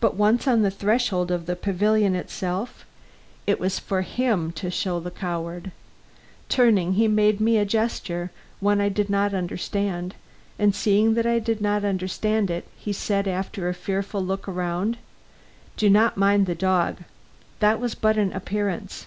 [0.00, 2.84] But once on the threshold of the pavilion itself,
[3.46, 5.70] it was for him to show the coward.
[6.48, 10.16] Turning, he made me a gesture; one I did not understand;
[10.58, 14.96] and seeing that I did not understand it, he said, after a fearful look around:
[15.76, 17.04] "Do not mind the dog;
[17.60, 19.06] that was but an appearance.